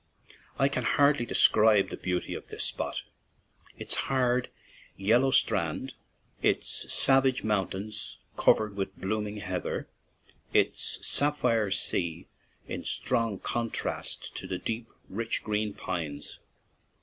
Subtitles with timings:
[0.57, 3.03] I can hardly describe the beauty of this spot—
[3.77, 4.49] its hard,
[4.97, 5.93] yellow strand,
[6.41, 9.87] its savage mountains cov ered with blooming heather,
[10.53, 12.25] its sapphire sea
[12.67, 16.39] in strong contrast to the deep, rich green pines.